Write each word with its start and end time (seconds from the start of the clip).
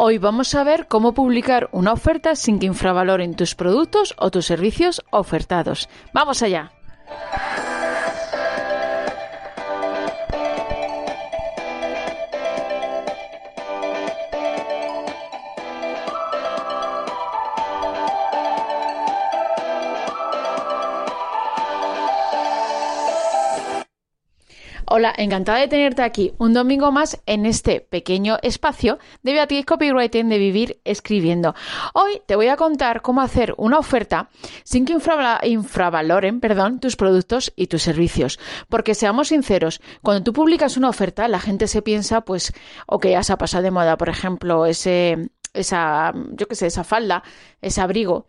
Hoy 0.00 0.18
vamos 0.18 0.54
a 0.54 0.62
ver 0.62 0.86
cómo 0.86 1.12
publicar 1.12 1.68
una 1.72 1.92
oferta 1.92 2.36
sin 2.36 2.60
que 2.60 2.66
infravaloren 2.66 3.34
tus 3.34 3.56
productos 3.56 4.14
o 4.16 4.30
tus 4.30 4.46
servicios 4.46 5.02
ofertados. 5.10 5.88
¡Vamos 6.12 6.40
allá! 6.40 6.70
Hola, 24.90 25.12
encantada 25.18 25.58
de 25.58 25.68
tenerte 25.68 26.00
aquí 26.00 26.32
un 26.38 26.54
domingo 26.54 26.90
más 26.90 27.20
en 27.26 27.44
este 27.44 27.82
pequeño 27.82 28.38
espacio 28.40 28.98
de 29.22 29.34
Beatriz 29.34 29.66
Copywriting 29.66 30.30
de 30.30 30.38
Vivir 30.38 30.80
Escribiendo. 30.82 31.54
Hoy 31.92 32.22
te 32.26 32.36
voy 32.36 32.48
a 32.48 32.56
contar 32.56 33.02
cómo 33.02 33.20
hacer 33.20 33.52
una 33.58 33.78
oferta 33.78 34.30
sin 34.64 34.86
que 34.86 34.94
infravaloren 35.42 36.40
perdón, 36.40 36.80
tus 36.80 36.96
productos 36.96 37.52
y 37.54 37.66
tus 37.66 37.82
servicios. 37.82 38.38
Porque 38.70 38.94
seamos 38.94 39.28
sinceros, 39.28 39.82
cuando 40.00 40.24
tú 40.24 40.32
publicas 40.32 40.78
una 40.78 40.88
oferta, 40.88 41.28
la 41.28 41.38
gente 41.38 41.66
se 41.66 41.82
piensa, 41.82 42.22
pues, 42.22 42.54
o 42.86 42.98
que 42.98 43.10
ya 43.10 43.22
se 43.22 43.34
ha 43.34 43.36
pasado 43.36 43.64
de 43.64 43.70
moda, 43.70 43.98
por 43.98 44.08
ejemplo, 44.08 44.64
ese, 44.64 45.28
esa, 45.54 46.12
yo 46.32 46.46
qué 46.46 46.54
sé, 46.54 46.66
esa 46.66 46.84
falda, 46.84 47.22
ese 47.60 47.80
abrigo 47.80 48.26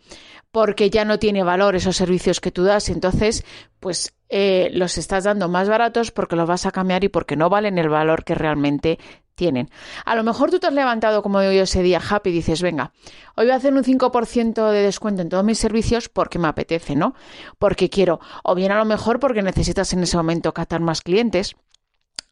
porque 0.52 0.90
ya 0.90 1.06
no 1.06 1.20
tiene 1.20 1.44
valor 1.44 1.76
esos 1.76 1.96
servicios 1.96 2.40
que 2.40 2.52
tú 2.52 2.64
das, 2.64 2.90
entonces 2.90 3.46
pues 3.80 4.16
eh, 4.30 4.70
los 4.74 4.98
estás 4.98 5.24
dando 5.24 5.48
más 5.48 5.70
baratos 5.70 6.12
porque 6.12 6.36
los 6.36 6.48
vas 6.48 6.66
a 6.66 6.72
cambiar 6.72 7.04
y 7.04 7.10
porque 7.10 7.36
no 7.36 7.50
valen 7.50 7.78
el 7.78 7.90
valor 7.90 8.24
que 8.24 8.36
realmente 8.36 9.00
tienen. 9.36 9.70
A 10.06 10.16
lo 10.16 10.24
mejor 10.24 10.52
tú 10.52 10.60
te 10.60 10.68
has 10.68 10.74
levantado 10.74 11.22
como 11.22 11.42
yo 11.42 11.50
ese 11.50 11.82
día 11.82 12.02
happy 12.08 12.30
y 12.30 12.34
dices, 12.34 12.62
venga, 12.62 12.92
hoy 13.36 13.46
voy 13.46 13.52
a 13.52 13.56
hacer 13.56 13.74
un 13.74 13.84
5% 13.84 14.72
de 14.72 14.82
descuento 14.82 15.22
en 15.22 15.30
todos 15.30 15.46
mis 15.46 15.58
servicios 15.58 16.10
porque 16.10 16.40
me 16.40 16.48
apetece, 16.48 16.96
¿no? 16.96 17.16
Porque 17.58 17.90
quiero, 17.90 18.20
o 18.44 18.54
bien 18.54 18.72
a 18.72 18.78
lo 18.78 18.86
mejor 18.86 19.20
porque 19.20 19.42
necesitas 19.42 19.94
en 19.94 20.04
ese 20.04 20.18
momento 20.18 20.54
captar 20.54 20.82
más 20.82 21.02
clientes, 21.02 21.56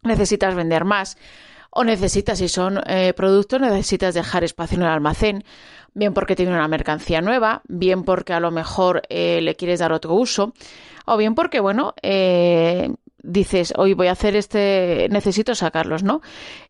necesitas 0.03 0.53
vender 0.53 0.83
más, 0.83 1.17
o 1.77 1.83
necesitas, 1.83 2.39
si 2.39 2.47
son 2.47 2.79
eh, 2.87 3.13
productos, 3.15 3.61
necesitas 3.61 4.15
dejar 4.15 4.43
espacio 4.43 4.77
en 4.77 4.81
el 4.81 4.89
almacén, 4.89 5.43
bien 5.93 6.11
porque 6.11 6.35
tiene 6.35 6.51
una 6.51 6.67
mercancía 6.67 7.21
nueva, 7.21 7.61
bien 7.67 8.01
porque 8.03 8.33
a 8.33 8.39
lo 8.39 8.49
mejor 8.49 9.03
eh, 9.09 9.41
le 9.43 9.55
quieres 9.55 9.77
dar 9.77 9.93
otro 9.93 10.15
uso, 10.15 10.53
o 11.05 11.17
bien 11.17 11.35
porque, 11.35 11.59
bueno, 11.59 11.93
eh, 12.01 12.89
dices, 13.23 13.73
hoy 13.77 13.93
voy 13.93 14.07
a 14.07 14.11
hacer 14.11 14.35
este, 14.35 15.07
necesito 15.09 15.55
sacarlos, 15.55 16.03
¿no? 16.03 16.21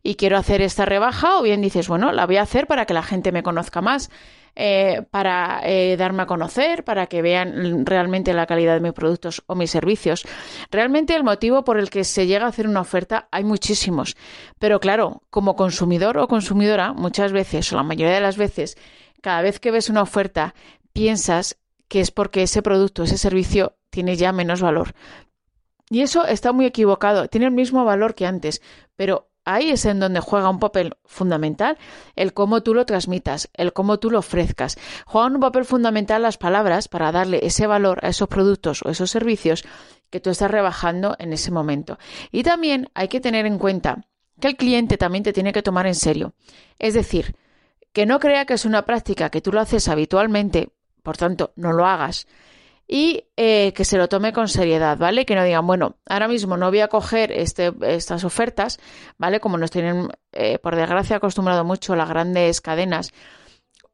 Y 0.02 0.16
quiero 0.16 0.36
hacer 0.36 0.62
esta 0.62 0.84
rebaja, 0.84 1.38
o 1.38 1.42
bien 1.42 1.60
dices, 1.60 1.88
bueno, 1.88 2.12
la 2.12 2.26
voy 2.26 2.36
a 2.36 2.42
hacer 2.42 2.66
para 2.66 2.86
que 2.86 2.94
la 2.94 3.02
gente 3.02 3.32
me 3.32 3.42
conozca 3.42 3.80
más, 3.80 4.10
eh, 4.56 5.02
para 5.10 5.60
eh, 5.62 5.96
darme 5.96 6.22
a 6.22 6.26
conocer, 6.26 6.82
para 6.82 7.06
que 7.06 7.22
vean 7.22 7.86
realmente 7.86 8.32
la 8.32 8.46
calidad 8.46 8.74
de 8.74 8.80
mis 8.80 8.92
productos 8.92 9.44
o 9.46 9.54
mis 9.54 9.70
servicios. 9.70 10.26
Realmente 10.70 11.14
el 11.14 11.22
motivo 11.22 11.62
por 11.62 11.78
el 11.78 11.90
que 11.90 12.02
se 12.02 12.26
llega 12.26 12.46
a 12.46 12.48
hacer 12.48 12.66
una 12.66 12.80
oferta 12.80 13.28
hay 13.30 13.44
muchísimos, 13.44 14.16
pero 14.58 14.80
claro, 14.80 15.22
como 15.30 15.54
consumidor 15.54 16.18
o 16.18 16.26
consumidora, 16.26 16.92
muchas 16.92 17.30
veces 17.30 17.72
o 17.72 17.76
la 17.76 17.84
mayoría 17.84 18.14
de 18.14 18.20
las 18.20 18.36
veces, 18.36 18.76
cada 19.22 19.42
vez 19.42 19.60
que 19.60 19.70
ves 19.70 19.90
una 19.90 20.02
oferta, 20.02 20.54
piensas 20.92 21.58
que 21.86 22.00
es 22.00 22.10
porque 22.10 22.42
ese 22.42 22.62
producto, 22.62 23.04
ese 23.04 23.18
servicio 23.18 23.76
tiene 23.90 24.16
ya 24.16 24.32
menos 24.32 24.60
valor. 24.60 24.94
Y 25.90 26.02
eso 26.02 26.26
está 26.26 26.52
muy 26.52 26.66
equivocado, 26.66 27.28
tiene 27.28 27.46
el 27.46 27.52
mismo 27.52 27.84
valor 27.84 28.14
que 28.14 28.26
antes, 28.26 28.60
pero 28.96 29.30
ahí 29.44 29.70
es 29.70 29.86
en 29.86 29.98
donde 29.98 30.20
juega 30.20 30.50
un 30.50 30.58
papel 30.58 30.96
fundamental 31.04 31.78
el 32.14 32.34
cómo 32.34 32.62
tú 32.62 32.74
lo 32.74 32.84
transmitas, 32.84 33.48
el 33.54 33.72
cómo 33.72 33.98
tú 33.98 34.10
lo 34.10 34.18
ofrezcas. 34.18 34.78
Juegan 35.06 35.36
un 35.36 35.40
papel 35.40 35.64
fundamental 35.64 36.22
las 36.22 36.36
palabras 36.36 36.88
para 36.88 37.10
darle 37.10 37.40
ese 37.42 37.66
valor 37.66 38.00
a 38.02 38.08
esos 38.08 38.28
productos 38.28 38.82
o 38.84 38.90
esos 38.90 39.10
servicios 39.10 39.64
que 40.10 40.20
tú 40.20 40.30
estás 40.30 40.50
rebajando 40.50 41.16
en 41.18 41.32
ese 41.32 41.50
momento. 41.50 41.98
Y 42.30 42.42
también 42.42 42.90
hay 42.94 43.08
que 43.08 43.20
tener 43.20 43.46
en 43.46 43.58
cuenta 43.58 44.04
que 44.38 44.48
el 44.48 44.56
cliente 44.56 44.98
también 44.98 45.24
te 45.24 45.32
tiene 45.32 45.52
que 45.52 45.62
tomar 45.62 45.86
en 45.86 45.94
serio. 45.94 46.34
Es 46.78 46.94
decir, 46.94 47.34
que 47.92 48.06
no 48.06 48.20
crea 48.20 48.44
que 48.44 48.54
es 48.54 48.66
una 48.66 48.84
práctica 48.84 49.30
que 49.30 49.40
tú 49.40 49.52
lo 49.52 49.60
haces 49.60 49.88
habitualmente, 49.88 50.70
por 51.02 51.16
tanto, 51.16 51.52
no 51.56 51.72
lo 51.72 51.86
hagas 51.86 52.26
y 52.90 53.24
eh, 53.36 53.74
que 53.74 53.84
se 53.84 53.98
lo 53.98 54.08
tome 54.08 54.32
con 54.32 54.48
seriedad, 54.48 54.96
¿vale? 54.96 55.26
Que 55.26 55.34
no 55.34 55.44
digan, 55.44 55.66
bueno, 55.66 55.96
ahora 56.08 56.26
mismo 56.26 56.56
no 56.56 56.70
voy 56.70 56.80
a 56.80 56.88
coger 56.88 57.30
este, 57.32 57.70
estas 57.82 58.24
ofertas, 58.24 58.80
¿vale? 59.18 59.40
Como 59.40 59.58
nos 59.58 59.70
tienen, 59.70 60.08
eh, 60.32 60.58
por 60.58 60.74
desgracia, 60.74 61.16
acostumbrado 61.16 61.64
mucho 61.64 61.94
las 61.94 62.08
grandes 62.08 62.62
cadenas. 62.62 63.12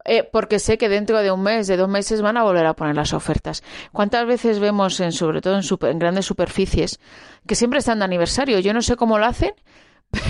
Eh, 0.07 0.23
porque 0.31 0.59
sé 0.59 0.79
que 0.79 0.89
dentro 0.89 1.19
de 1.23 1.33
un 1.33 1.43
mes, 1.43 1.67
de 1.67 1.77
dos 1.77 1.89
meses 1.89 2.23
van 2.23 2.37
a 2.37 2.45
volver 2.45 2.67
a 2.67 2.75
poner 2.75 2.95
las 2.95 3.15
ofertas. 3.15 3.65
¿Cuántas 3.91 4.27
veces 4.27 4.61
vemos, 4.61 5.01
en, 5.01 5.13
sobre 5.13 5.41
todo 5.41 5.59
en, 5.59 5.91
en 5.91 5.99
grandes 5.99 6.27
superficies, 6.27 7.01
que 7.49 7.57
siempre 7.57 7.81
están 7.81 7.99
de 7.99 8.05
aniversario? 8.05 8.61
Yo 8.61 8.75
no 8.75 8.83
sé 8.83 8.97
cómo 8.97 9.19
lo 9.19 9.25
hacen, 9.25 9.55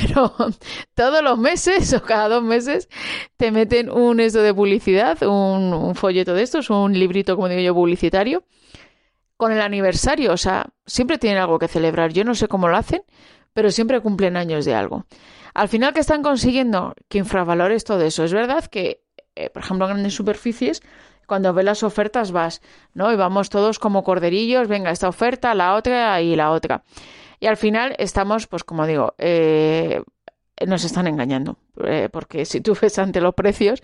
pero 0.03 0.35
todos 0.95 1.23
los 1.23 1.39
meses 1.39 1.93
o 1.95 2.03
cada 2.03 2.29
dos 2.29 2.43
meses 2.43 2.89
te 3.37 3.51
meten 3.51 3.91
un 3.91 4.21
esto 4.21 4.43
de 4.43 4.55
publicidad, 4.55 5.23
un, 5.23 5.95
folleto 5.95 6.35
de 6.35 6.43
estos, 6.43 6.71
un 6.71 6.93
librito, 6.93 7.37
como 7.37 7.49
digo 7.49 7.61
yo, 7.61 7.75
publicitario, 7.75 8.45
con 9.37 9.53
el 9.53 9.61
aniversario. 9.61 10.33
O 10.33 10.37
sea, 10.37 10.67
siempre 10.87 11.19
tienen 11.19 11.41
algo 11.41 11.59
que 11.59 11.69
celebrar. 11.69 12.13
Yo 12.13 12.25
no 12.25 12.35
sé 12.35 12.49
cómo 12.49 12.69
lo 12.69 12.77
hacen, 12.77 13.03
pero 13.53 13.71
siempre 13.71 14.01
cumplen 14.01 14.37
años 14.37 14.65
de 14.65 14.75
algo. 14.75 15.07
Al 15.55 15.69
final, 15.69 15.93
¿qué 15.95 16.01
están 16.01 16.23
consiguiendo? 16.23 16.95
Que 17.09 17.19
infravalores 17.19 17.85
todo 17.85 18.03
eso. 18.03 18.25
Es 18.25 18.33
verdad 18.33 18.65
que, 18.67 19.03
eh, 19.37 19.51
por 19.51 19.63
ejemplo, 19.63 19.87
en 19.87 19.93
grandes 19.93 20.15
superficies, 20.15 20.83
cuando 21.27 21.55
ves 21.55 21.65
las 21.65 21.83
ofertas 21.83 22.33
vas, 22.33 22.61
¿no? 22.93 23.13
Y 23.13 23.17
vamos 23.17 23.51
todos 23.51 23.79
como 23.79 24.03
corderillos, 24.03 24.69
venga, 24.69 24.91
esta 24.91 25.09
oferta, 25.09 25.55
la 25.55 25.75
otra 25.75 26.21
y 26.21 26.37
la 26.37 26.51
otra. 26.51 26.83
Y 27.45 27.47
al 27.47 27.59
final 27.59 27.95
estamos, 27.99 28.47
pues 28.47 28.65
como 28.65 28.87
digo, 28.87 29.13
eh, 29.19 30.03
nos 30.67 30.83
están 30.83 31.07
engañando, 31.09 31.59
eh, 31.85 32.09
porque 32.11 32.47
si 32.47 32.63
tú 32.63 32.75
ves 32.81 32.99
ante 32.99 33.21
los 33.21 33.35
precios, 33.35 33.83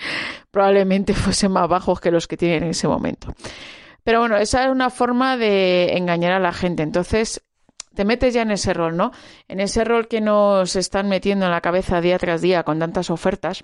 probablemente 0.50 1.12
fuesen 1.12 1.53
más 1.53 1.69
bajos 1.69 2.00
que 2.00 2.10
los 2.10 2.26
que 2.26 2.38
tienen 2.38 2.62
en 2.62 2.71
ese 2.71 2.88
momento. 2.88 3.34
Pero 4.03 4.21
bueno, 4.21 4.38
esa 4.38 4.65
es 4.65 4.71
una 4.71 4.88
forma 4.88 5.37
de 5.37 5.94
engañar 5.94 6.32
a 6.32 6.38
la 6.38 6.54
gente. 6.54 6.82
Entonces, 6.82 7.43
te 7.94 8.06
metes 8.06 8.32
ya 8.32 8.41
en 8.41 8.53
ese 8.53 8.72
rol, 8.72 8.97
¿no? 8.97 9.12
En 9.47 9.60
ese 9.60 9.84
rol 9.84 10.09
que 10.09 10.22
nos 10.22 10.75
están 10.75 11.10
metiendo 11.10 11.44
en 11.44 11.50
la 11.50 11.60
cabeza 11.60 12.00
día 12.00 12.19
tras 12.19 12.41
día 12.41 12.62
con 12.62 12.78
tantas 12.78 13.10
ofertas 13.10 13.62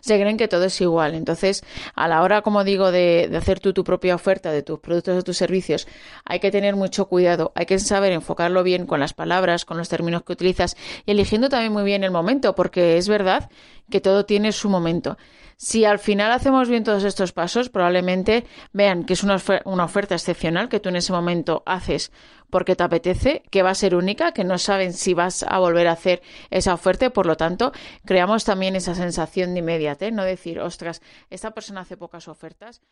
se 0.00 0.18
creen 0.20 0.36
que 0.36 0.48
todo 0.48 0.64
es 0.64 0.80
igual. 0.80 1.14
Entonces, 1.14 1.64
a 1.94 2.08
la 2.08 2.22
hora, 2.22 2.42
como 2.42 2.64
digo, 2.64 2.92
de, 2.92 3.30
hacer 3.36 3.60
tú 3.60 3.72
tu 3.72 3.84
propia 3.84 4.14
oferta 4.14 4.50
de 4.50 4.62
tus 4.62 4.80
productos 4.80 5.18
o 5.18 5.22
tus 5.22 5.36
servicios, 5.36 5.86
hay 6.24 6.40
que 6.40 6.50
tener 6.50 6.76
mucho 6.76 7.06
cuidado, 7.06 7.52
hay 7.54 7.66
que 7.66 7.78
saber 7.78 8.12
enfocarlo 8.12 8.62
bien 8.62 8.86
con 8.86 9.00
las 9.00 9.12
palabras, 9.12 9.64
con 9.64 9.76
los 9.76 9.88
términos 9.88 10.22
que 10.22 10.32
utilizas 10.32 10.76
y 11.04 11.12
eligiendo 11.12 11.48
también 11.48 11.72
muy 11.72 11.84
bien 11.84 12.04
el 12.04 12.10
momento, 12.10 12.54
porque 12.54 12.96
es 12.96 13.08
verdad 13.08 13.50
que 13.90 14.00
todo 14.00 14.24
tiene 14.24 14.52
su 14.52 14.68
momento. 14.68 15.16
Si 15.56 15.86
al 15.86 15.98
final 15.98 16.32
hacemos 16.32 16.68
bien 16.68 16.84
todos 16.84 17.04
estos 17.04 17.32
pasos, 17.32 17.70
probablemente 17.70 18.44
vean 18.72 19.04
que 19.04 19.14
es 19.14 19.22
una, 19.22 19.36
oferta 19.36 20.14
excepcional 20.14 20.68
que 20.68 20.80
tú 20.80 20.90
en 20.90 20.96
ese 20.96 21.12
momento 21.12 21.62
haces 21.64 22.12
porque 22.50 22.76
te 22.76 22.84
apetece, 22.84 23.42
que 23.50 23.62
va 23.62 23.70
a 23.70 23.74
ser 23.74 23.94
única, 23.94 24.32
que 24.32 24.44
no 24.44 24.58
saben 24.58 24.92
si 24.92 25.14
vas 25.14 25.44
a 25.48 25.58
volver 25.58 25.88
a 25.88 25.92
hacer 25.92 26.22
esa 26.50 26.74
oferta 26.74 27.06
por 27.10 27.26
lo 27.26 27.36
tanto 27.36 27.72
creamos 28.04 28.44
también 28.44 28.76
esa 28.76 28.94
sensación 28.94 29.54
de 29.54 29.60
inmediatez, 29.60 30.12
no 30.12 30.24
decir, 30.24 30.60
ostras, 30.60 31.02
esta 31.30 31.52
persona 31.52 31.82
hace 31.82 31.96
pocas 31.96 32.28
ofertas. 32.28 32.82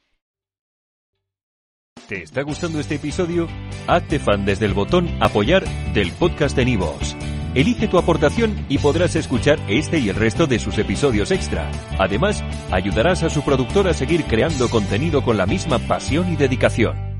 ¿Te 2.08 2.22
está 2.22 2.42
gustando 2.42 2.80
este 2.80 2.96
episodio? 2.96 3.48
Hazte 3.86 4.18
fan 4.18 4.44
desde 4.44 4.66
el 4.66 4.74
botón 4.74 5.08
apoyar 5.20 5.64
del 5.94 6.12
podcast 6.12 6.54
de 6.54 6.66
Nivos. 6.66 7.16
Elige 7.54 7.88
tu 7.88 7.98
aportación 7.98 8.66
y 8.68 8.78
podrás 8.78 9.16
escuchar 9.16 9.58
este 9.68 10.00
y 10.00 10.10
el 10.10 10.16
resto 10.16 10.46
de 10.46 10.58
sus 10.58 10.76
episodios 10.76 11.30
extra. 11.30 11.70
Además, 11.98 12.42
ayudarás 12.70 13.22
a 13.22 13.30
su 13.30 13.42
productor 13.42 13.88
a 13.88 13.94
seguir 13.94 14.24
creando 14.24 14.68
contenido 14.68 15.22
con 15.22 15.38
la 15.38 15.46
misma 15.46 15.78
pasión 15.78 16.30
y 16.32 16.36
dedicación. 16.36 17.13